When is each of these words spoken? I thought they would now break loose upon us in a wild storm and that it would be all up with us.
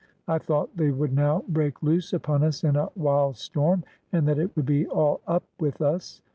I 0.27 0.39
thought 0.39 0.75
they 0.75 0.89
would 0.89 1.13
now 1.13 1.43
break 1.47 1.83
loose 1.83 2.11
upon 2.11 2.41
us 2.43 2.63
in 2.63 2.75
a 2.75 2.89
wild 2.95 3.37
storm 3.37 3.83
and 4.11 4.27
that 4.27 4.39
it 4.39 4.49
would 4.55 4.65
be 4.65 4.87
all 4.87 5.21
up 5.27 5.43
with 5.59 5.79
us. 5.79 6.23